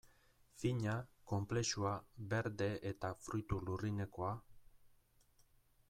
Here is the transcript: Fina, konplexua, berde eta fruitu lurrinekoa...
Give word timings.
Fina, 0.61 0.95
konplexua, 1.31 1.91
berde 2.33 2.71
eta 2.93 3.13
fruitu 3.27 3.61
lurrinekoa... 3.69 4.33